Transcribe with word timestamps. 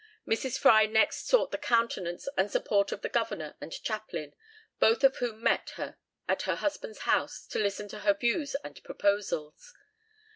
Mrs. 0.27 0.57
Fry 0.57 0.87
next 0.87 1.27
sought 1.27 1.51
the 1.51 1.59
countenance 1.59 2.27
and 2.35 2.49
support 2.49 2.91
of 2.91 3.03
the 3.03 3.07
governor 3.07 3.55
and 3.61 3.71
chaplain, 3.83 4.33
both 4.79 5.03
of 5.03 5.17
whom 5.17 5.43
met 5.43 5.73
her 5.75 5.95
at 6.27 6.41
her 6.49 6.55
husband's 6.55 7.01
house 7.01 7.45
to 7.45 7.59
listen 7.59 7.87
to 7.89 7.99
her 7.99 8.15
views 8.15 8.55
and 8.63 8.83
proposals. 8.83 9.75